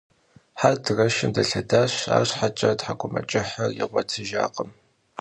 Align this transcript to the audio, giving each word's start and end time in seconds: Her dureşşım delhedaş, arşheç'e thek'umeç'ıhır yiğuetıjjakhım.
Her 0.61 0.75
dureşşım 0.83 1.31
delhedaş, 1.35 1.93
arşheç'e 2.17 2.71
thek'umeç'ıhır 2.81 3.69
yiğuetıjjakhım. 3.77 4.69